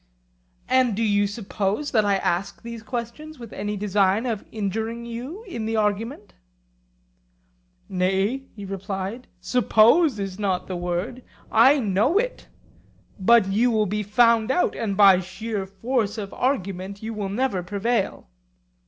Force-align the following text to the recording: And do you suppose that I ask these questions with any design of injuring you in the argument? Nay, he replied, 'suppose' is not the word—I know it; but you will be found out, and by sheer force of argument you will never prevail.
And 0.67 0.95
do 0.95 1.03
you 1.03 1.27
suppose 1.27 1.91
that 1.91 2.03
I 2.05 2.15
ask 2.15 2.63
these 2.63 2.81
questions 2.81 3.37
with 3.37 3.53
any 3.53 3.77
design 3.77 4.25
of 4.25 4.43
injuring 4.51 5.05
you 5.05 5.43
in 5.43 5.67
the 5.67 5.75
argument? 5.75 6.33
Nay, 7.87 8.41
he 8.55 8.65
replied, 8.65 9.27
'suppose' 9.41 10.17
is 10.17 10.39
not 10.39 10.65
the 10.65 10.75
word—I 10.75 11.77
know 11.81 12.17
it; 12.17 12.47
but 13.19 13.49
you 13.51 13.69
will 13.69 13.85
be 13.85 14.01
found 14.01 14.49
out, 14.49 14.75
and 14.75 14.97
by 14.97 15.19
sheer 15.19 15.67
force 15.67 16.17
of 16.17 16.33
argument 16.33 17.03
you 17.03 17.13
will 17.13 17.29
never 17.29 17.61
prevail. 17.61 18.27